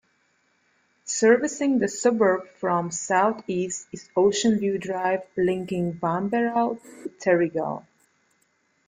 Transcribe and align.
Servicing 1.05 1.77
the 1.77 1.87
suburb 1.87 2.47
from 2.59 2.87
the 2.87 2.91
south-east 2.95 3.85
is 3.91 4.09
Ocean 4.15 4.57
View 4.57 4.79
Drive, 4.79 5.21
linking 5.37 5.99
Wamberal 5.99 6.79
to 7.03 7.09
Terrigal. 7.23 7.85